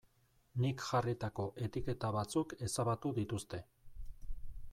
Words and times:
Nik 0.63 0.85
jarritako 0.85 1.45
etiketa 1.67 2.11
batzuk 2.17 2.57
ezabatu 2.69 3.13
dituzte. 3.21 3.63